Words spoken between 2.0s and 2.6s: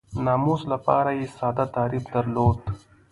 درلود.